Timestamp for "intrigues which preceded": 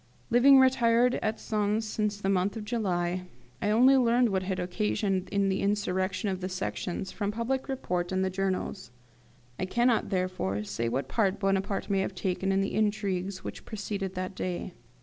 12.73-14.15